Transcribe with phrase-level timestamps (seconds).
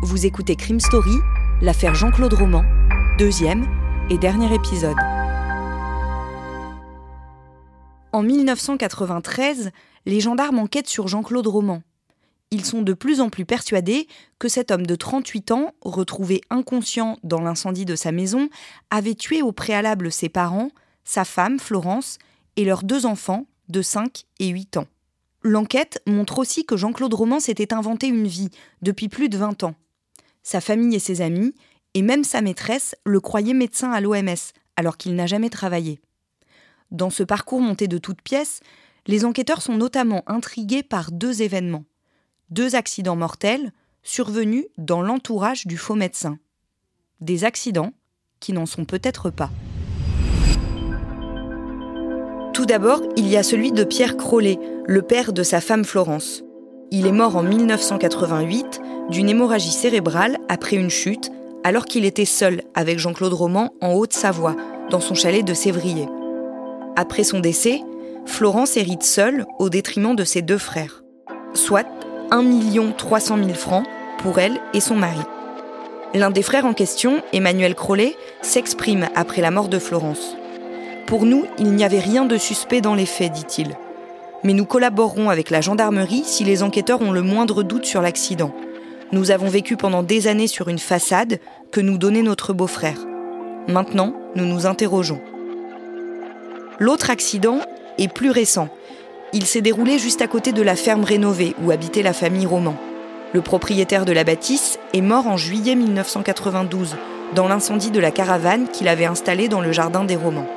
[0.00, 1.16] Vous écoutez Crime Story,
[1.60, 2.64] l'affaire Jean-Claude Roman,
[3.18, 3.66] deuxième
[4.10, 4.96] et dernier épisode.
[8.12, 9.72] En 1993,
[10.06, 11.82] les gendarmes enquêtent sur Jean-Claude Roman.
[12.52, 14.06] Ils sont de plus en plus persuadés
[14.38, 18.50] que cet homme de 38 ans, retrouvé inconscient dans l'incendie de sa maison,
[18.90, 20.70] avait tué au préalable ses parents,
[21.02, 22.18] sa femme, Florence,
[22.54, 24.86] et leurs deux enfants, de 5 et 8 ans.
[25.42, 29.74] L'enquête montre aussi que Jean-Claude Roman s'était inventé une vie depuis plus de 20 ans.
[30.48, 31.52] Sa famille et ses amis,
[31.92, 36.00] et même sa maîtresse, le croyaient médecin à l'OMS, alors qu'il n'a jamais travaillé.
[36.90, 38.60] Dans ce parcours monté de toutes pièces,
[39.06, 41.84] les enquêteurs sont notamment intrigués par deux événements.
[42.48, 46.38] Deux accidents mortels survenus dans l'entourage du faux médecin.
[47.20, 47.92] Des accidents
[48.40, 49.50] qui n'en sont peut-être pas.
[52.54, 56.42] Tout d'abord, il y a celui de Pierre Crollet, le père de sa femme Florence.
[56.90, 58.80] Il est mort en 1988
[59.10, 61.30] d'une hémorragie cérébrale après une chute,
[61.64, 64.56] alors qu'il était seul avec Jean-Claude Roman en Haute-Savoie,
[64.90, 66.08] dans son chalet de Sévrier.
[66.96, 67.80] Après son décès,
[68.26, 71.02] Florence hérite seule au détriment de ses deux frères,
[71.54, 71.86] soit
[72.30, 72.44] 1
[72.96, 73.86] 300 000 francs
[74.18, 75.20] pour elle et son mari.
[76.14, 80.36] L'un des frères en question, Emmanuel Crollet, s'exprime après la mort de Florence.
[81.06, 83.76] Pour nous, il n'y avait rien de suspect dans les faits, dit-il.
[84.44, 88.52] Mais nous collaborerons avec la gendarmerie si les enquêteurs ont le moindre doute sur l'accident.
[89.10, 91.40] Nous avons vécu pendant des années sur une façade
[91.72, 92.98] que nous donnait notre beau-frère.
[93.66, 95.20] Maintenant, nous nous interrogeons.
[96.78, 97.60] L'autre accident
[97.96, 98.68] est plus récent.
[99.32, 102.76] Il s'est déroulé juste à côté de la ferme rénovée où habitait la famille Roman.
[103.32, 106.96] Le propriétaire de la bâtisse est mort en juillet 1992
[107.34, 110.48] dans l'incendie de la caravane qu'il avait installée dans le jardin des Romans.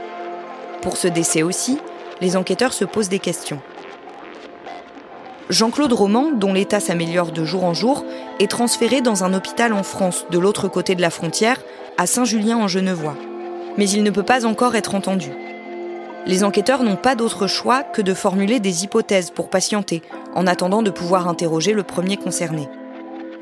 [0.81, 1.79] Pour ce décès aussi,
[2.19, 3.61] les enquêteurs se posent des questions.
[5.51, 8.05] Jean-Claude Roman, dont l'état s'améliore de jour en jour,
[8.39, 11.57] est transféré dans un hôpital en France, de l'autre côté de la frontière,
[11.97, 13.17] à Saint-Julien-en-Genevois.
[13.77, 15.29] Mais il ne peut pas encore être entendu.
[16.25, 20.01] Les enquêteurs n'ont pas d'autre choix que de formuler des hypothèses pour patienter,
[20.35, 22.69] en attendant de pouvoir interroger le premier concerné.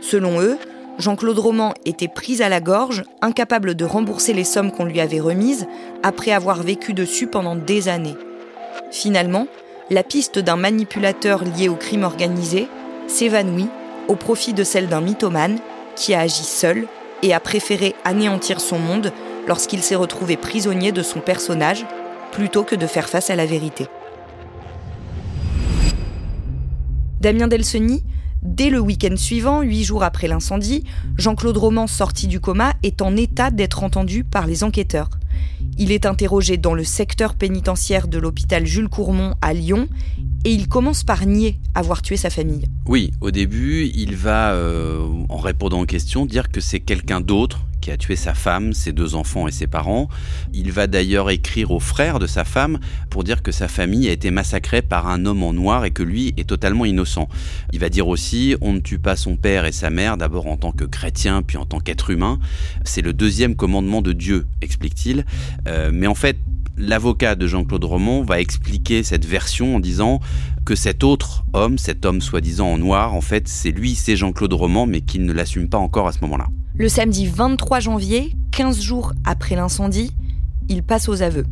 [0.01, 0.57] Selon eux,
[0.97, 5.19] Jean-Claude Roman était pris à la gorge, incapable de rembourser les sommes qu'on lui avait
[5.19, 5.67] remises,
[6.01, 8.17] après avoir vécu dessus pendant des années.
[8.89, 9.45] Finalement,
[9.89, 12.67] la piste d'un manipulateur lié au crime organisé
[13.07, 13.69] s'évanouit
[14.07, 15.59] au profit de celle d'un mythomane
[15.95, 16.87] qui a agi seul
[17.23, 19.11] et a préféré anéantir son monde
[19.47, 21.85] lorsqu'il s'est retrouvé prisonnier de son personnage
[22.31, 23.87] plutôt que de faire face à la vérité.
[27.19, 28.03] Damien Delseny,
[28.43, 30.85] dès le week-end suivant, huit jours après l'incendie,
[31.17, 35.09] Jean-Claude Roman, sorti du coma, est en état d'être entendu par les enquêteurs.
[35.77, 39.87] Il est interrogé dans le secteur pénitentiaire de l'hôpital Jules Courmont à Lyon
[40.45, 42.65] et il commence par nier avoir tué sa famille.
[42.85, 47.59] Oui, au début, il va, euh, en répondant aux questions, dire que c'est quelqu'un d'autre
[47.79, 50.09] qui a tué sa femme, ses deux enfants et ses parents.
[50.53, 52.79] Il va d'ailleurs écrire au frère de sa femme
[53.09, 56.03] pour dire que sa famille a été massacrée par un homme en noir et que
[56.03, 57.29] lui est totalement innocent.
[57.71, 60.57] Il va dire aussi on ne tue pas son père et sa mère d'abord en
[60.57, 62.39] tant que chrétien puis en tant qu'être humain.
[62.83, 65.25] C'est le deuxième commandement de Dieu, explique-t-il.
[65.67, 66.37] Euh, mais en fait,
[66.77, 70.19] l'avocat de Jean-Claude Roman va expliquer cette version en disant
[70.65, 74.53] que cet autre homme, cet homme soi-disant en noir, en fait, c'est lui, c'est Jean-Claude
[74.53, 76.47] Roman, mais qu'il ne l'assume pas encore à ce moment-là.
[76.75, 80.11] Le samedi 23 janvier, 15 jours après l'incendie,
[80.69, 81.45] il passe aux aveux.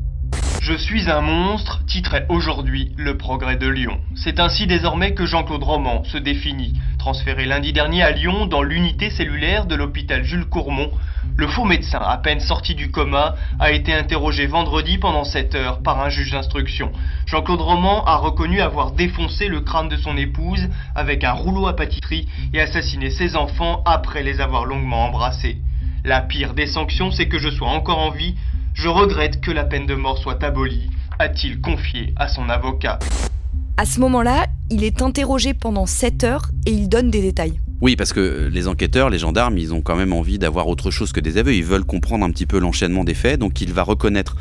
[0.59, 3.99] Je suis un monstre, titrait aujourd'hui Le Progrès de Lyon.
[4.15, 6.73] C'est ainsi désormais que Jean-Claude Roman se définit.
[6.99, 10.91] Transféré lundi dernier à Lyon dans l'unité cellulaire de l'hôpital Jules Courmont,
[11.35, 15.81] le faux médecin, à peine sorti du coma, a été interrogé vendredi pendant 7 heures
[15.83, 16.91] par un juge d'instruction.
[17.27, 21.75] Jean-Claude Roman a reconnu avoir défoncé le crâne de son épouse avec un rouleau à
[21.75, 25.57] pâtisserie et assassiné ses enfants après les avoir longuement embrassés.
[26.03, 28.35] La pire des sanctions, c'est que je sois encore en vie
[28.77, 30.87] je regrette que la peine de mort soit abolie,
[31.17, 32.99] a-t-il confié à son avocat.
[33.75, 37.59] À ce moment-là, il est interrogé pendant 7 heures et il donne des détails.
[37.81, 41.11] Oui, parce que les enquêteurs, les gendarmes, ils ont quand même envie d'avoir autre chose
[41.11, 41.55] que des aveux.
[41.55, 43.39] Ils veulent comprendre un petit peu l'enchaînement des faits.
[43.39, 44.35] Donc il va reconnaître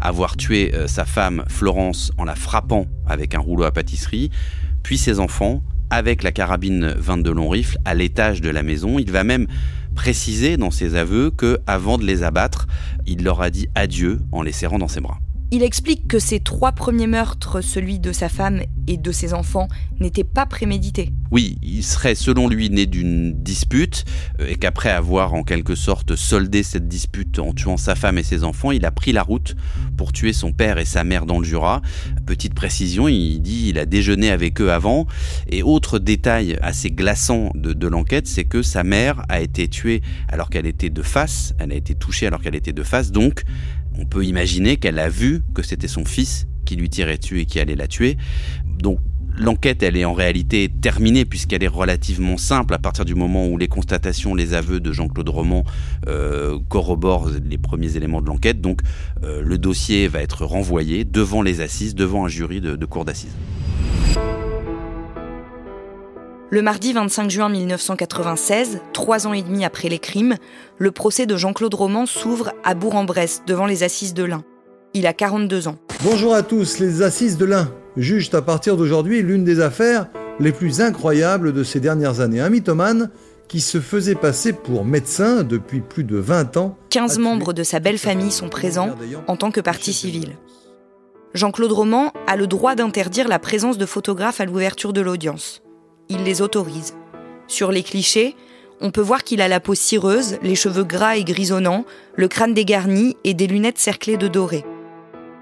[0.00, 4.30] avoir tué euh, sa femme Florence en la frappant avec un rouleau à pâtisserie,
[4.82, 8.98] puis ses enfants, avec la carabine 22 long rifle à l'étage de la maison.
[8.98, 9.46] Il va même
[9.98, 12.68] préciser dans ses aveux que avant de les abattre,
[13.04, 15.18] il leur a dit adieu en les serrant dans ses bras.
[15.50, 19.68] Il explique que ces trois premiers meurtres, celui de sa femme et de ses enfants,
[19.98, 21.10] n'étaient pas prémédités.
[21.30, 24.04] Oui, il serait selon lui né d'une dispute
[24.40, 28.22] euh, et qu'après avoir en quelque sorte soldé cette dispute en tuant sa femme et
[28.22, 29.56] ses enfants, il a pris la route
[29.96, 31.80] pour tuer son père et sa mère dans le Jura.
[32.26, 35.06] Petite précision, il dit il a déjeuné avec eux avant.
[35.48, 40.02] Et autre détail assez glaçant de, de l'enquête, c'est que sa mère a été tuée
[40.28, 43.44] alors qu'elle était de face, elle a été touchée alors qu'elle était de face, donc
[43.98, 47.46] on peut imaginer qu'elle a vu que c'était son fils qui lui tirait dessus et
[47.46, 48.16] qui allait la tuer.
[48.64, 49.00] Donc
[49.36, 53.56] l'enquête, elle est en réalité terminée puisqu'elle est relativement simple à partir du moment où
[53.56, 55.64] les constatations, les aveux de Jean-Claude Roman
[56.06, 58.60] euh, corroborent les premiers éléments de l'enquête.
[58.60, 58.82] Donc
[59.22, 63.04] euh, le dossier va être renvoyé devant les assises, devant un jury de, de cour
[63.04, 63.34] d'assises.
[66.50, 70.36] Le mardi 25 juin 1996, trois ans et demi après les crimes,
[70.78, 74.42] le procès de Jean-Claude Roman s'ouvre à Bourg-en-Bresse, devant les assises de l'Ain.
[74.94, 75.76] Il a 42 ans.
[76.02, 80.06] Bonjour à tous, les assises de l'Ain jugent à partir d'aujourd'hui l'une des affaires
[80.40, 82.40] les plus incroyables de ces dernières années.
[82.40, 83.10] Un mythomane
[83.46, 86.78] qui se faisait passer pour médecin depuis plus de 20 ans.
[86.88, 88.94] 15 membres de sa belle famille sont présents
[89.26, 90.36] en tant que partie civile.
[91.34, 95.60] Jean-Claude Roman a le droit d'interdire la présence de photographes à l'ouverture de l'audience
[96.08, 96.94] il les autorise.
[97.46, 98.36] Sur les clichés,
[98.80, 101.84] on peut voir qu'il a la peau cireuse, les cheveux gras et grisonnants,
[102.14, 104.64] le crâne dégarni et des lunettes cerclées de doré.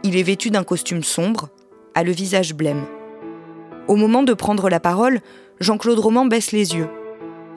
[0.02, 1.48] Il est vêtu d'un costume sombre,
[1.94, 2.86] a le visage blême.
[3.88, 5.20] Au moment de prendre la parole,
[5.60, 6.88] Jean-Claude Roman baisse les yeux.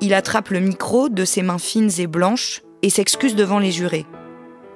[0.01, 4.05] Il attrape le micro de ses mains fines et blanches et s'excuse devant les jurés.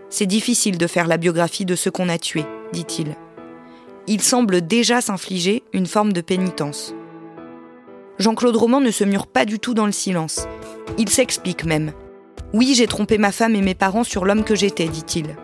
[0.10, 3.16] C'est difficile de faire la biographie de ceux qu'on a tués, dit-il.
[4.08, 6.94] Il semble déjà s'infliger une forme de pénitence.
[8.20, 10.48] Jean-Claude Roman ne se mure pas du tout dans le silence.
[10.98, 11.92] Il s'explique même.
[12.54, 15.36] Oui, j'ai trompé ma femme et mes parents sur l'homme que j'étais, dit-il.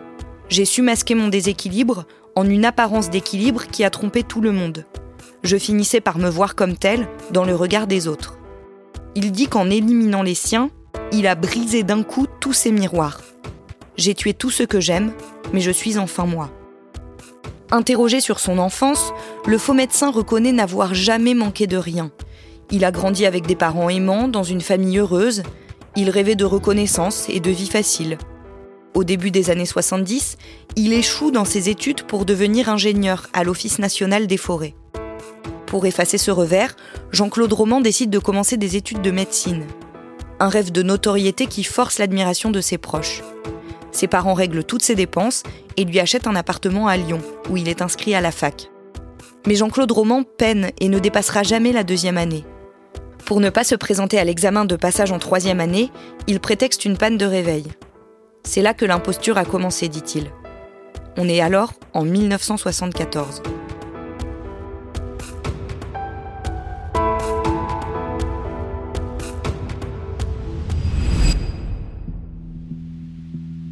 [0.48, 2.04] J'ai su masquer mon déséquilibre
[2.36, 4.86] en une apparence d'équilibre qui a trompé tout le monde.
[5.42, 8.38] Je finissais par me voir comme tel dans le regard des autres.
[9.16, 10.70] Il dit qu'en éliminant les siens,
[11.12, 13.20] il a brisé d'un coup tous ses miroirs.
[13.96, 15.12] J'ai tué tout ce que j'aime,
[15.52, 16.50] mais je suis enfin moi.
[17.72, 19.12] Interrogé sur son enfance,
[19.46, 22.10] le faux médecin reconnaît n'avoir jamais manqué de rien,
[22.72, 25.42] il a grandi avec des parents aimants, dans une famille heureuse.
[25.96, 28.16] Il rêvait de reconnaissance et de vie facile.
[28.94, 30.36] Au début des années 70,
[30.76, 34.74] il échoue dans ses études pour devenir ingénieur à l'Office national des forêts.
[35.66, 36.74] Pour effacer ce revers,
[37.12, 39.66] Jean-Claude Roman décide de commencer des études de médecine.
[40.40, 43.22] Un rêve de notoriété qui force l'admiration de ses proches.
[43.92, 45.42] Ses parents règlent toutes ses dépenses
[45.76, 48.70] et lui achètent un appartement à Lyon, où il est inscrit à la fac.
[49.46, 52.44] Mais Jean-Claude Roman peine et ne dépassera jamais la deuxième année.
[53.24, 55.90] Pour ne pas se présenter à l'examen de passage en troisième année,
[56.26, 57.64] il prétexte une panne de réveil.
[58.44, 60.30] C'est là que l'imposture a commencé, dit-il.
[61.16, 63.42] On est alors en 1974.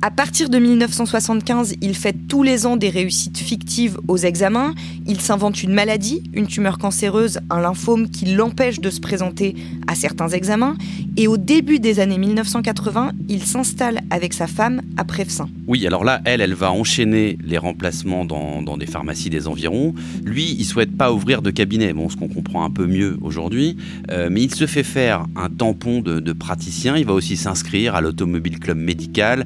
[0.09, 4.75] À partir de 1975, il fait tous les ans des réussites fictives aux examens.
[5.07, 9.55] Il s'invente une maladie, une tumeur cancéreuse, un lymphome qui l'empêche de se présenter
[9.87, 10.79] à certains examens.
[11.19, 15.51] Et au début des années 1980, il s'installe avec sa femme à Prevsin.
[15.67, 19.95] Oui, alors là, elle, elle va enchaîner les remplacements dans, des pharmacies des environs.
[20.25, 23.77] Lui, il souhaite pas ouvrir de cabinet, bon, ce qu'on comprend un peu mieux aujourd'hui.
[24.11, 26.97] Euh, mais il se fait faire un tampon de, de praticien.
[26.97, 29.45] Il va aussi s'inscrire à l'Automobile Club Médical.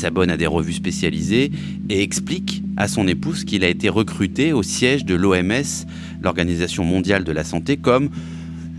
[0.00, 1.50] S'abonne à des revues spécialisées
[1.88, 5.86] et explique à son épouse qu'il a été recruté au siège de l'OMS,
[6.22, 8.10] l'Organisation mondiale de la santé, comme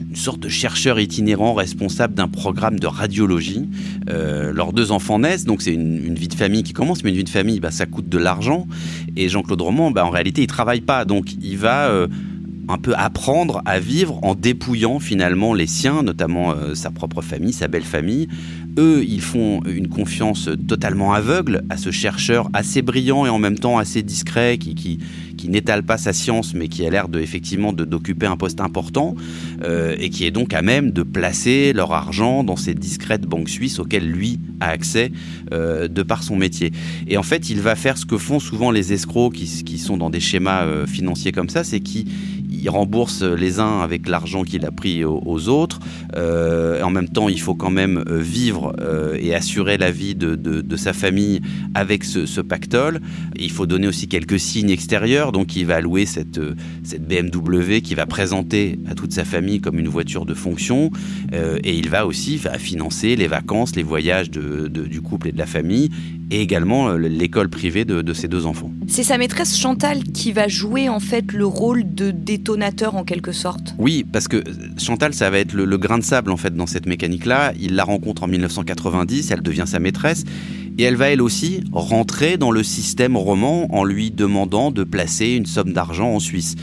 [0.10, 3.70] une sorte de chercheur itinérant responsable d'un programme de radiologie.
[4.10, 7.18] Euh, leurs deux enfants naissent, donc c'est une, vie de famille qui commence, mais une
[7.18, 8.68] vie de famille, bah, ça coûte de l'argent.
[9.16, 12.08] Et Jean-Claude Roman, bah, en réalité, il travaille pas, donc il va euh,
[12.68, 17.54] un peu apprendre à vivre en dépouillant finalement les siens, notamment euh, sa propre famille,
[17.54, 18.28] sa belle famille.
[18.78, 23.60] Eux, ils font une confiance totalement aveugle à ce chercheur assez brillant et en même
[23.60, 25.00] temps assez discret qui, qui,
[25.38, 29.16] qui n'étale pas sa science mais qui a l'air de, effectivement d'occuper un poste important
[29.64, 33.50] euh, et qui est donc à même de placer leur argent dans ces discrètes banques
[33.50, 35.12] suisses auxquelles lui a accès
[35.52, 36.72] euh, de par son métier.
[37.10, 39.98] Et en fait, il va faire ce que font souvent les escrocs qui, qui sont
[39.98, 42.06] dans des schémas financiers comme ça, c'est qu'ils
[42.52, 45.80] il rembourse les uns avec l'argent qu'il a pris aux, autres.
[46.16, 50.16] Euh, en même temps, il faut quand même euh, vivre euh, et assurer la vie
[50.16, 51.42] de, sa famille
[51.74, 53.02] avec ce, pactole.
[53.36, 55.32] il faut donner aussi quelques signes extérieurs.
[55.32, 56.40] Donc, il va louer cette,
[56.84, 60.92] cette BMW qu'il va présenter à toute sa famille comme une voiture de fonction.
[61.32, 65.90] et il va aussi financer les vacances, les voyages du couple et de la famille
[66.32, 68.72] et également euh, l'école privée de, ses deux enfants.
[68.88, 73.32] C'est sa maîtresse Chantal qui va jouer en fait le rôle de détonateur en quelque
[73.32, 73.76] sorte.
[73.78, 74.44] Oui, parce que
[74.78, 77.54] Chantal, ça va être le, grain de sable en fait dans cette mécanique-là.
[77.60, 80.24] Il la rencontre en 1990, elle devient sa maîtresse.
[80.78, 85.34] Et elle va elle aussi rentrer dans le système roman en lui demandant de placer
[85.34, 86.56] une somme d'argent en Suisse.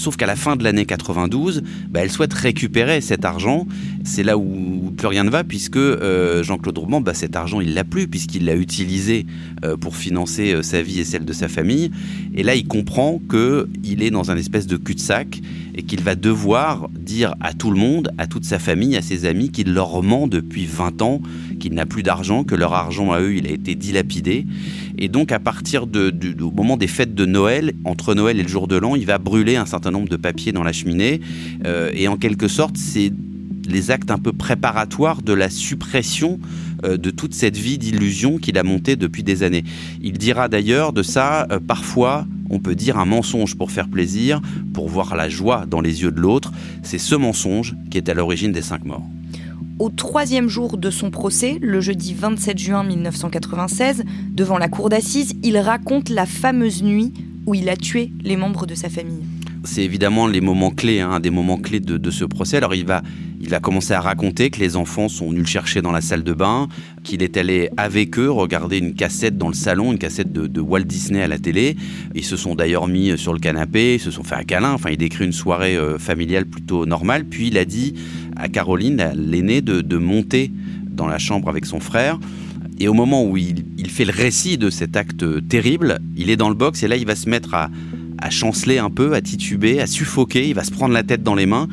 [0.00, 3.66] Sauf qu'à la fin de l'année 92, bah, elle souhaite récupérer cet argent.
[4.02, 7.74] C'est là où plus rien ne va, puisque euh, Jean-Claude Roman, bah, cet argent, il
[7.74, 9.26] l'a plus, puisqu'il l'a utilisé
[9.62, 11.90] euh, pour financer euh, sa vie et celle de sa famille.
[12.34, 15.42] Et là, il comprend qu'il est dans un espèce de cul-de-sac
[15.74, 19.26] et qu'il va devoir dire à tout le monde, à toute sa famille, à ses
[19.26, 21.20] amis, qu'il leur ment depuis 20 ans,
[21.60, 24.46] qu'il n'a plus d'argent, que leur argent à eux, il a été dilapidé.
[24.98, 28.66] Et donc, à partir du, moment des fêtes de Noël, entre Noël et le jour
[28.66, 31.20] de l'an, il va brûler un certain nombre de papiers dans la cheminée.
[31.64, 33.12] Euh, et en quelque sorte, c'est
[33.68, 36.40] les actes un peu préparatoires de la suppression
[36.84, 39.64] euh, de toute cette vie d'illusion qu'il a montée depuis des années.
[40.02, 44.40] Il dira d'ailleurs de ça, euh, parfois, on peut dire un mensonge pour faire plaisir,
[44.74, 46.52] pour voir la joie dans les yeux de l'autre.
[46.82, 49.06] C'est ce mensonge qui est à l'origine des cinq morts.
[49.80, 55.32] Au troisième jour de son procès, le jeudi 27 juin 1996, devant la cour d'assises,
[55.42, 57.14] il raconte la fameuse nuit
[57.46, 59.24] où il a tué les membres de sa famille.
[59.64, 62.56] C'est évidemment les moments clés, hein, des moments clés de, ce procès.
[62.56, 63.02] Alors il va,
[63.40, 66.24] il va commencer à raconter que les enfants sont venus le chercher dans la salle
[66.24, 66.68] de bain,
[67.02, 70.84] qu'il est allé avec eux regarder une cassette dans le salon, une cassette de, Walt
[70.84, 71.76] Disney à la télé.
[72.14, 74.72] Ils se sont d'ailleurs mis sur le canapé, ils se sont fait un câlin.
[74.72, 77.24] Enfin, il décrit une soirée euh, familiale plutôt normale.
[77.24, 77.94] Puis il a dit
[78.36, 80.50] à Caroline, l'aînée, de, monter
[80.90, 82.18] dans la chambre avec son frère.
[82.78, 86.48] Et au moment où il, fait le récit de cet acte terrible, il est dans
[86.48, 87.70] le box et là il va se mettre à,
[88.28, 91.46] chanceler un peu, à tituber, à suffoquer, il va se prendre la tête dans les
[91.46, 91.68] mains.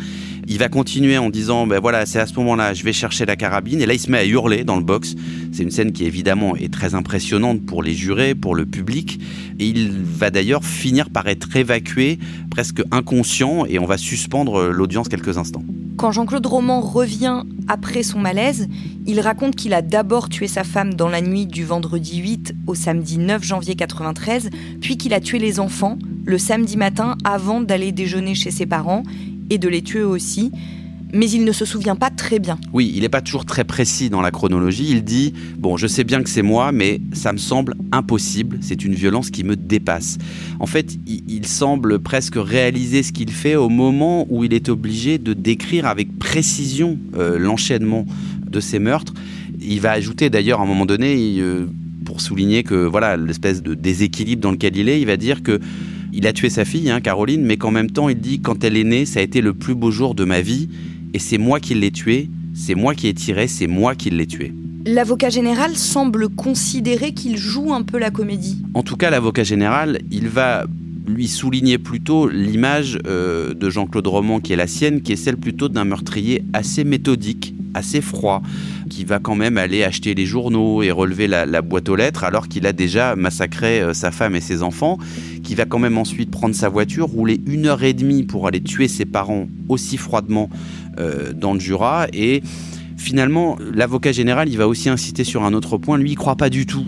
[0.49, 3.35] Il va continuer en disant, ben voilà, c'est à ce moment-là, je vais chercher la
[3.35, 3.81] carabine.
[3.81, 5.13] Et là, il se met à hurler dans le box.
[5.51, 9.19] C'est une scène qui évidemment est très impressionnante pour les jurés, pour le public.
[9.59, 12.17] Et il va d'ailleurs finir par être évacué,
[12.49, 15.63] presque inconscient, et on va suspendre l'audience quelques instants.
[15.97, 18.69] Quand Jean-Claude Roman revient après son malaise,
[19.05, 22.75] il raconte qu'il a d'abord tué sa femme dans la nuit du vendredi 8 au
[22.75, 24.49] samedi 9 janvier 93,
[24.79, 29.03] puis qu'il a tué les enfants le samedi matin avant d'aller déjeuner chez ses parents
[29.49, 30.51] et de les tuer aussi
[31.13, 32.57] mais il ne se souvient pas très bien.
[32.73, 34.87] Oui, il n'est pas toujours très précis dans la chronologie.
[34.89, 38.57] Il dit Bon, je sais bien que c'est moi, mais ça me semble impossible.
[38.61, 40.17] C'est une violence qui me dépasse.
[40.59, 45.17] En fait, il, semble presque réaliser ce qu'il fait au moment où il est obligé
[45.17, 48.05] de décrire avec précision euh, l'enchaînement
[48.45, 49.13] de ces meurtres.
[49.61, 51.67] Il va ajouter d'ailleurs à un moment donné, euh,
[52.03, 55.61] pour souligner que voilà l'espèce de déséquilibre dans lequel il est, il va dire que
[56.17, 58.75] il a tué sa fille, hein, Caroline, mais qu'en même temps, il dit quand elle
[58.75, 60.67] est née, ça a été le plus beau jour de ma vie
[61.13, 64.25] et c'est moi qui l'ai tué, c'est moi qui ai tiré, c'est moi qui l'ai
[64.25, 64.51] tué.
[64.87, 68.63] L'avocat général semble considérer qu'il joue un peu la comédie.
[68.73, 70.65] En tout cas, l'avocat général, il va
[71.07, 75.37] lui souligner plutôt l'image euh, de Jean-Claude Roman qui est la sienne, qui est celle
[75.37, 78.41] plutôt d'un meurtrier assez méthodique, assez froid,
[78.89, 82.47] qui va quand même aller acheter les journaux et relever la, boîte aux lettres alors
[82.47, 84.97] qu'il a déjà massacré euh, sa femme et ses enfants,
[85.43, 88.61] qui va quand même ensuite prendre sa voiture, rouler une heure et demie pour aller
[88.61, 90.49] tuer ses parents aussi froidement
[90.99, 92.07] euh, dans le Jura.
[92.13, 92.43] Et
[92.97, 95.97] finalement, l'avocat général, il va aussi insister sur un autre point.
[95.97, 96.85] Lui, il croit pas du tout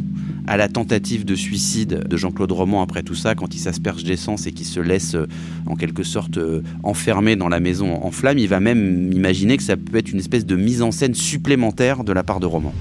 [0.49, 4.47] à la tentative de suicide de Jean-Claude Roman après tout ça, quand il s'asperge d'essence
[4.47, 5.27] et qu'il se laisse euh,
[5.67, 9.63] en quelque sorte euh, enfermer dans la maison en flammes, il va même imaginer que
[9.63, 12.73] ça peut être une espèce de mise en scène supplémentaire de la part de Roman.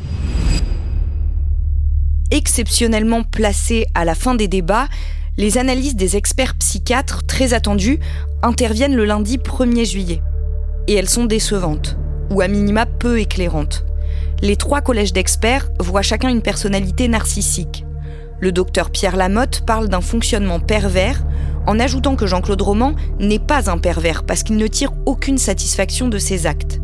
[2.30, 4.88] Exceptionnellement placé à la fin des débats,
[5.36, 7.98] les analyses des experts psychiatres très attendues
[8.42, 10.22] interviennent le lundi 1er juillet
[10.86, 11.98] et elles sont décevantes,
[12.30, 13.84] ou à minima peu éclairantes.
[14.40, 17.84] Les trois collèges d'experts voient chacun une personnalité narcissique.
[18.38, 21.24] Le docteur Pierre Lamotte parle d'un fonctionnement pervers
[21.66, 26.06] en ajoutant que Jean-Claude Roman n'est pas un pervers parce qu'il ne tire aucune satisfaction
[26.06, 26.80] de ses actes.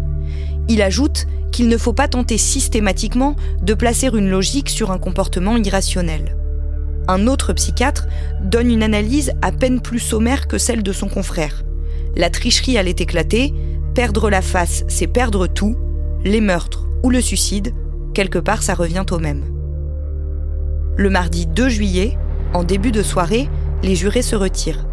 [0.68, 5.56] Il ajoute qu'il ne faut pas tenter systématiquement de placer une logique sur un comportement
[5.56, 6.36] irrationnel.
[7.06, 8.08] Un autre psychiatre
[8.42, 11.62] donne une analyse à peine plus sommaire que celle de son confrère.
[12.16, 13.54] La tricherie allait éclater,
[13.94, 15.76] Perdre la face, c'est perdre tout.
[16.24, 17.74] Les meurtres ou le suicide,
[18.14, 19.44] quelque part, ça revient au même.
[20.96, 22.16] Le mardi 2 juillet,
[22.54, 23.50] en début de soirée,
[23.82, 24.86] les jurés se retirent.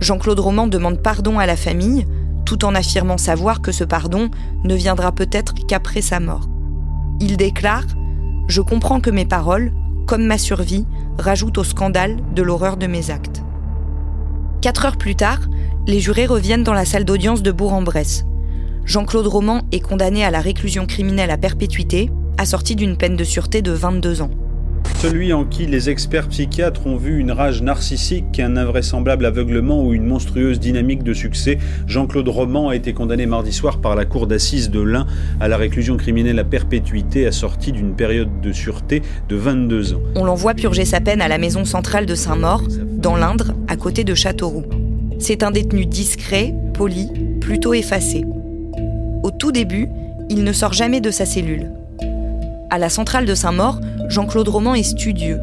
[0.00, 2.06] Jean-Claude Roman demande pardon à la famille,
[2.46, 4.30] tout en affirmant savoir que ce pardon
[4.64, 6.48] ne viendra peut-être qu'après sa mort.
[7.20, 7.84] Il déclare⁇
[8.48, 9.72] Je comprends que mes paroles,
[10.06, 10.86] comme ma survie,
[11.18, 13.42] rajoutent au scandale de l'horreur de mes actes.
[14.62, 15.40] Quatre heures plus tard,
[15.86, 18.24] les jurés reviennent dans la salle d'audience de Bourg-en-Bresse.
[18.86, 23.60] Jean-Claude Roman est condamné à la réclusion criminelle à perpétuité, assorti d'une peine de sûreté
[23.60, 24.30] de 22 ans.
[25.00, 29.92] Celui en qui les experts psychiatres ont vu une rage narcissique, un invraisemblable aveuglement ou
[29.92, 34.28] une monstrueuse dynamique de succès, Jean-Claude Roman a été condamné mardi soir par la cour
[34.28, 35.06] d'assises de l'Ain
[35.40, 40.00] à la réclusion criminelle à perpétuité assortie d'une période de sûreté de 22 ans.
[40.14, 44.04] On l'envoie purger sa peine à la maison centrale de Saint-Maur, dans l'Indre, à côté
[44.04, 44.64] de Châteauroux.
[45.18, 47.08] C'est un détenu discret, poli,
[47.40, 48.24] plutôt effacé.
[49.26, 49.88] Au tout début,
[50.30, 51.72] il ne sort jamais de sa cellule.
[52.70, 55.40] À la centrale de Saint-Maur, Jean-Claude Roman est studieux.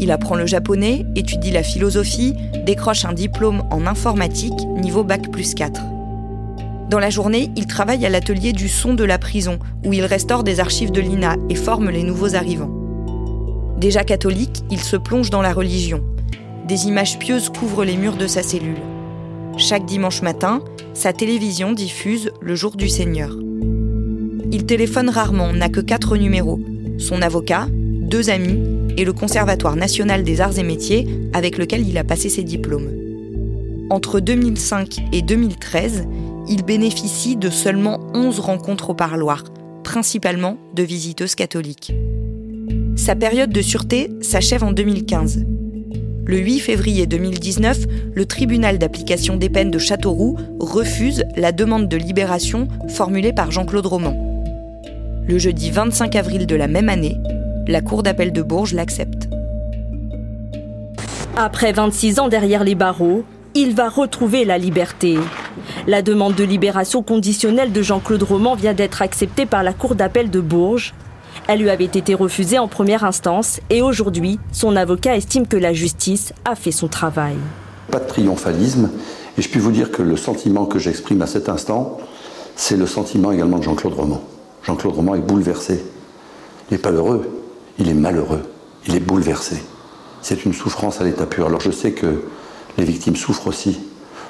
[0.00, 2.34] Il apprend le japonais, étudie la philosophie,
[2.66, 5.80] décroche un diplôme en informatique niveau bac plus 4.
[6.88, 10.42] Dans la journée, il travaille à l'atelier du son de la prison, où il restaure
[10.42, 12.74] des archives de l'INA et forme les nouveaux arrivants.
[13.78, 16.02] Déjà catholique, il se plonge dans la religion.
[16.66, 18.82] Des images pieuses couvrent les murs de sa cellule.
[19.56, 20.64] Chaque dimanche matin,
[21.00, 23.34] sa télévision diffuse Le jour du Seigneur.
[24.52, 26.60] Il téléphone rarement, n'a que quatre numéros.
[26.98, 28.62] Son avocat, deux amis
[28.98, 32.90] et le Conservatoire national des arts et métiers avec lequel il a passé ses diplômes.
[33.88, 36.06] Entre 2005 et 2013,
[36.50, 39.44] il bénéficie de seulement 11 rencontres au parloir,
[39.82, 41.94] principalement de visiteuses catholiques.
[42.96, 45.46] Sa période de sûreté s'achève en 2015.
[46.30, 51.96] Le 8 février 2019, le tribunal d'application des peines de Châteauroux refuse la demande de
[51.96, 54.14] libération formulée par Jean-Claude Roman.
[55.26, 57.16] Le jeudi 25 avril de la même année,
[57.66, 59.28] la Cour d'appel de Bourges l'accepte.
[61.36, 63.24] Après 26 ans derrière les barreaux,
[63.56, 65.18] il va retrouver la liberté.
[65.88, 70.30] La demande de libération conditionnelle de Jean-Claude Roman vient d'être acceptée par la Cour d'appel
[70.30, 70.94] de Bourges.
[71.52, 75.72] Elle lui avait été refusée en première instance et aujourd'hui, son avocat estime que la
[75.72, 77.34] justice a fait son travail.
[77.90, 78.88] Pas de triomphalisme
[79.36, 81.98] et je puis vous dire que le sentiment que j'exprime à cet instant,
[82.54, 84.22] c'est le sentiment également de Jean-Claude Roman.
[84.62, 85.84] Jean-Claude Roman est bouleversé.
[86.70, 87.28] Il n'est pas heureux,
[87.80, 88.42] il est malheureux,
[88.86, 89.56] il est bouleversé.
[90.22, 91.46] C'est une souffrance à l'état pur.
[91.46, 92.22] Alors je sais que
[92.78, 93.80] les victimes souffrent aussi.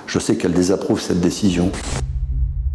[0.07, 1.71] Je sais qu'elles désapprouvent cette décision.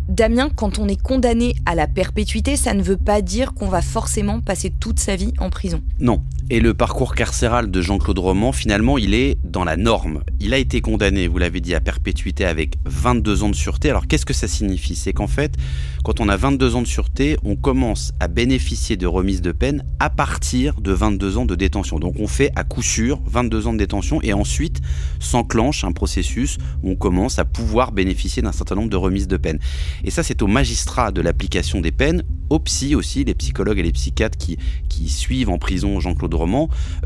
[0.08, 3.82] Damien, quand on est condamné à la perpétuité, ça ne veut pas dire qu'on va
[3.82, 5.82] forcément passer toute sa vie en prison.
[6.00, 6.22] Non.
[6.52, 10.22] Et le parcours carcéral de Jean-Claude Roman, finalement, il est dans la norme.
[10.40, 13.90] Il a été condamné, vous l'avez dit, à perpétuité avec 22 ans de sûreté.
[13.90, 14.96] Alors qu'est-ce que ça signifie?
[14.96, 15.56] C'est qu'en fait,
[16.04, 19.84] quand on a 22 ans de sûreté, on commence à bénéficier de remise de peine
[20.00, 21.98] à partir de 22 ans de détention.
[21.98, 24.82] Donc on fait à coup sûr 22 ans de détention et ensuite
[25.20, 29.38] s'enclenche un processus où on commence à pouvoir bénéficier d'un certain nombre de remises de
[29.38, 29.58] peine.
[30.04, 33.84] Et ça, c'est au magistrat de l'application des peines, aux psy aussi, les psychologues et
[33.84, 36.35] les psychiatres qui, qui suivent en prison Jean-Claude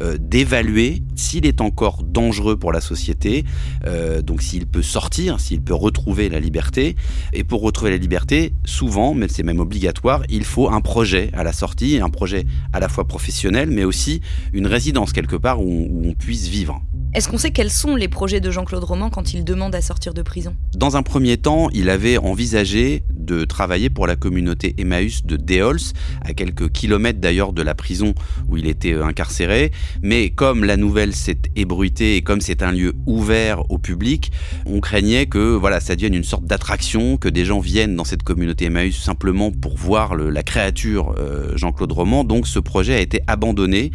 [0.01, 3.43] Euh, d'évaluer s'il est encore dangereux pour la société,
[3.85, 6.95] euh, donc s'il peut sortir, s'il peut retrouver la liberté.
[7.33, 11.43] Et pour retrouver la liberté, souvent, mais c'est même obligatoire, il faut un projet à
[11.43, 14.21] la sortie, un projet à la fois professionnel, mais aussi
[14.53, 16.81] une résidence quelque part où on puisse vivre.
[17.11, 20.13] Est-ce qu'on sait quels sont les projets de Jean-Claude Roman quand il demande à sortir
[20.13, 20.55] de prison?
[20.75, 25.79] Dans un premier temps, il avait envisagé de travailler pour la communauté Emmaüs de Déols,
[26.23, 28.13] à quelques kilomètres d'ailleurs de la prison
[28.47, 29.71] où il était euh, incarcéré.
[30.03, 34.31] Mais comme la nouvelle s'est ébruitée et comme c'est un lieu ouvert au public,
[34.67, 38.21] on craignait que voilà, ça devienne une sorte d'attraction, que des gens viennent dans cette
[38.21, 42.23] communauté Emmaüs simplement pour voir la créature euh, Jean-Claude Roman.
[42.23, 43.89] Donc ce projet a été abandonné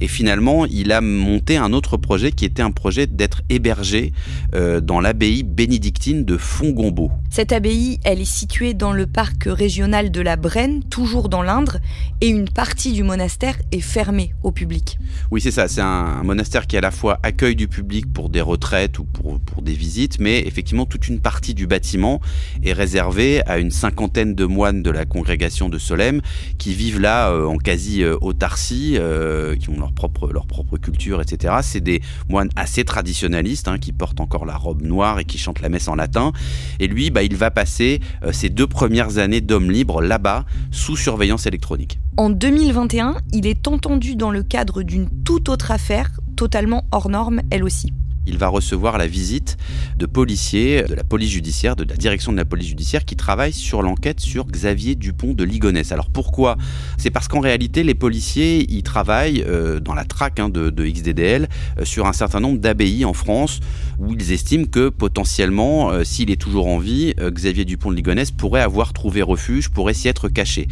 [0.00, 4.12] et finalement il a monté un autre projet qui était un projet d'être hébergé
[4.54, 7.10] euh, dans l'abbaye bénédictine de Fongombo.
[7.30, 11.78] Cette abbaye, elle est située dans le parc régional de la Brenne, toujours dans l'Indre,
[12.20, 14.98] et une partie du monastère est fermée au public.
[15.30, 15.68] Oui, c'est ça.
[15.68, 19.40] C'est un, monastère qui à la fois accueille du public pour des retraites ou pour,
[19.40, 22.20] pour des visites, mais effectivement toute une partie du bâtiment
[22.62, 26.20] est réservée à une cinquantaine de moines de la congrégation de Solem
[26.58, 30.76] qui vivent là euh, en quasi euh, autarcie, euh, qui ont leur propre, leur propre
[30.76, 31.54] culture, etc.
[31.62, 35.60] C'est des moines assez traditionnalistes hein, qui portent encore la robe noire et qui chantent
[35.60, 36.32] la messe en latin.
[36.78, 40.96] Et lui, bah, il va passer euh, ses deux premières années d'homme libre là-bas sous
[40.96, 41.98] surveillance électronique.
[42.16, 47.40] En 2021, il est entendu dans le cadre d'une toute autre affaire, totalement hors norme
[47.50, 47.92] elle aussi.
[48.30, 49.58] Il va recevoir la visite
[49.98, 53.52] de policiers de la police judiciaire, de la direction de la police judiciaire qui travaillent
[53.52, 55.90] sur l'enquête sur Xavier Dupont de Ligonnès.
[55.92, 56.56] Alors pourquoi?
[56.96, 61.48] C'est parce qu'en réalité, les policiers, ils travaillent euh, dans la traque hein, de, XDDL
[61.78, 63.60] euh, sur un certain nombre d'abbayes en France
[63.98, 68.30] où ils estiment que potentiellement, euh, s'il est toujours en vie, Xavier Dupont de Ligonnès
[68.30, 70.68] pourrait avoir trouvé refuge, pourrait s'y être caché.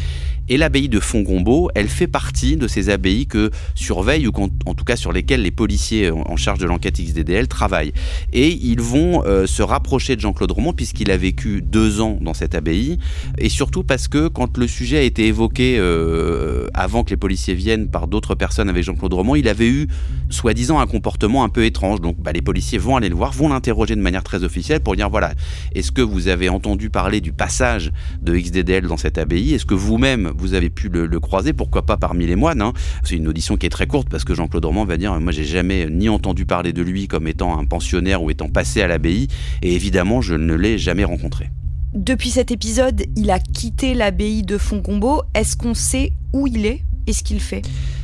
[0.49, 4.33] Et l'abbaye de Fongombo, elle fait partie de ces abbayes que surveillent, ou
[4.65, 7.93] en tout cas sur lesquelles les policiers en charge de l'enquête XDDL travaillent.
[8.33, 12.35] Et ils vont euh, se rapprocher de Jean-Claude Romand puisqu'il a vécu deux ans dans
[12.35, 12.99] cette abbaye.
[13.39, 17.55] Et surtout parce que quand le sujet a été évoqué euh, avant que les policiers
[17.55, 19.89] viennent par d'autres personnes avec Jean-Claude Romand, il avait eu
[20.31, 22.01] soi-disant un comportement un peu étrange.
[22.01, 24.97] Donc bah, les policiers vont aller le voir, vont l'interroger de manière très officielle pour
[24.97, 25.33] dire voilà,
[25.75, 27.91] est-ce que vous avez entendu parler du passage
[28.23, 29.55] de XDDL dans cette abbaye?
[29.55, 32.63] Est-ce que vous-même vous avez pu le, croiser, pourquoi pas parmi les moines.
[32.63, 32.73] Hein?
[33.05, 35.45] C'est une audition qui est très courte parce que Jean-Claude Roman va dire moi j'ai
[35.45, 39.29] jamais ni entendu parler de lui comme étant un pensionnaire ou étant passé à l'abbaye
[39.63, 41.51] et évidemment je ne l'ai jamais rencontré.
[41.95, 45.23] Depuis cet épisode, il a quitté l'abbaye de Foncombo.
[45.35, 46.83] Est-ce qu'on sait où il est?
[47.07, 47.63] Et ce qu'il fait?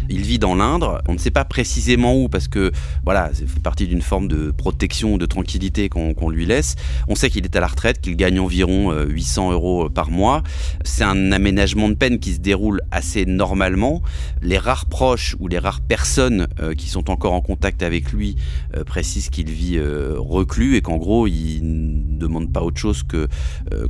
[0.09, 1.03] Il vit dans l'Indre.
[1.09, 2.73] On ne sait pas précisément où parce que
[3.05, 6.77] voilà, c'est partie d'une forme de protection, de tranquillité qu'on lui laisse.
[7.09, 10.43] On sait qu'il est à la retraite, qu'il gagne environ 800 euh, euros par mois.
[10.85, 14.03] C'est un aménagement de peine qui se déroule assez normalement.
[14.43, 18.37] Les rares proches ou les rares personnes euh, qui sont encore en contact avec lui
[18.77, 19.79] euh, précisent qu'il vit
[20.17, 23.29] reclus et qu'en gros, il ne demande pas autre chose que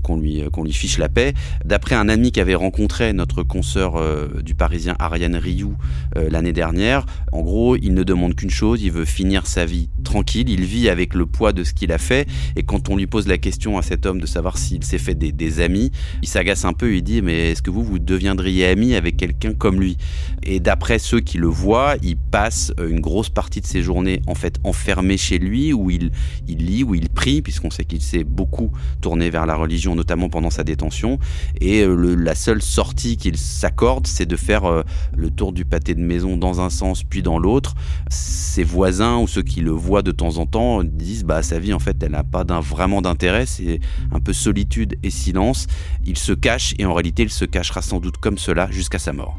[0.03, 1.35] qu'on lui, qu'on lui fiche la paix.
[1.65, 4.01] D'après un ami qu'avait rencontré notre consoeur
[4.43, 5.77] du Parisien Ariane Rioux
[6.17, 7.07] euh, l'année dernière.
[7.33, 10.89] En gros, il ne demande qu'une chose, il veut finir sa vie tranquille, il vit
[10.89, 13.79] avec le poids de ce qu'il a fait, et quand on lui pose la question
[13.79, 15.91] à cet homme de savoir s'il s'est fait des, amis,
[16.23, 19.55] il s'agace un peu, il dit mais est-ce que vous, vous deviendriez ami avec quelqu'un
[19.55, 19.97] comme lui?
[20.43, 24.35] Et d'après ceux qui le voient, il passe une grosse partie de ses journées en
[24.35, 26.11] fait enfermé chez lui, où il,
[26.49, 30.51] lit, où il prie, puisqu'on sait qu'il s'est beaucoup tourné vers la religion, notamment pendant
[30.51, 31.19] sa détention,
[31.61, 34.83] et euh, la seule sortie qu'il s'accorde, c'est de faire euh,
[35.17, 37.75] le tour du pâté de maison dans un sens puis dans l'autre,
[38.09, 41.73] ses voisins ou ceux qui le voient de temps en temps disent bah sa vie
[41.73, 43.81] en fait elle n'a pas vraiment d'intérêt, c'est
[44.13, 45.67] un peu solitude et silence.
[46.05, 49.13] Il se cache et en réalité il se cachera sans doute comme cela jusqu'à sa
[49.13, 49.37] mort.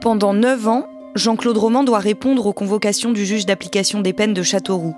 [0.00, 4.42] Pendant 9 ans, Jean-Claude Roman doit répondre aux convocations du juge d'application des peines de
[4.42, 4.96] Châteauroux.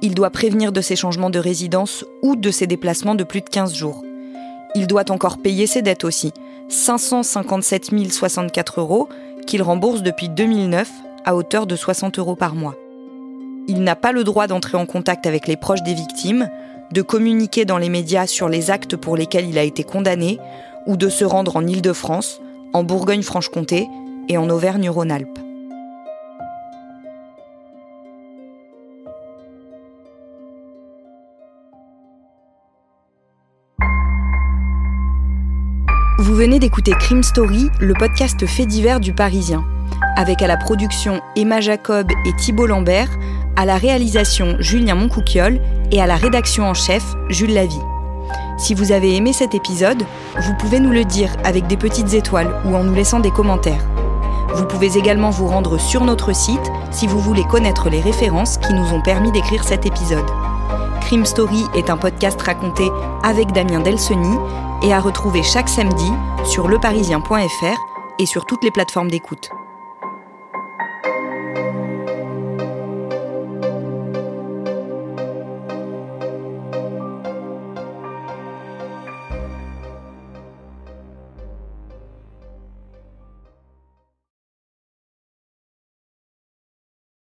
[0.00, 3.48] Il doit prévenir de ses changements de résidence ou de ses déplacements de plus de
[3.48, 4.02] 15 jours.
[4.74, 6.32] Il doit encore payer ses dettes aussi,
[6.72, 9.08] 557 064 euros
[9.46, 10.90] qu'il rembourse depuis 2009
[11.24, 12.74] à hauteur de 60 euros par mois.
[13.68, 16.48] Il n'a pas le droit d'entrer en contact avec les proches des victimes,
[16.90, 20.38] de communiquer dans les médias sur les actes pour lesquels il a été condamné
[20.86, 22.40] ou de se rendre en Île-de-France,
[22.72, 23.86] en Bourgogne-Franche-Comté
[24.28, 25.51] et en Auvergne-Rhône-Alpes.
[36.32, 39.66] Vous venez d'écouter Crime Story, le podcast fait divers du Parisien,
[40.16, 43.10] avec à la production Emma Jacob et Thibault Lambert,
[43.54, 47.82] à la réalisation Julien Moncouquiole et à la rédaction en chef Jules Lavie.
[48.56, 50.04] Si vous avez aimé cet épisode,
[50.40, 53.86] vous pouvez nous le dire avec des petites étoiles ou en nous laissant des commentaires.
[54.54, 58.72] Vous pouvez également vous rendre sur notre site si vous voulez connaître les références qui
[58.72, 60.30] nous ont permis d'écrire cet épisode.
[61.02, 62.90] Crime Story est un podcast raconté
[63.22, 64.38] avec Damien Delseny
[64.82, 66.10] et à retrouver chaque samedi
[66.44, 67.78] sur leparisien.fr
[68.18, 69.50] et sur toutes les plateformes d'écoute.